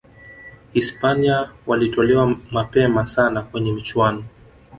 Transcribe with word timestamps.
hispania 0.73 1.49
walitolewa 1.65 2.25
nmapema 2.51 3.07
sana 3.07 3.41
kwenye 3.41 3.71
michuano 3.73 4.23